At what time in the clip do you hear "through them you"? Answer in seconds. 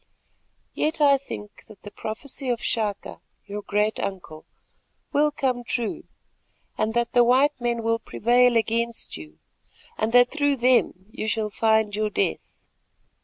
10.31-11.27